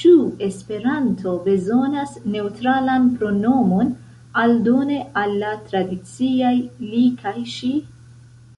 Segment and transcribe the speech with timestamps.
[0.00, 0.10] Ĉu
[0.48, 3.90] Esperanto bezonas neŭtralan pronomon,
[4.44, 6.56] aldone al la tradiciaj
[6.94, 7.74] li kaj ŝi?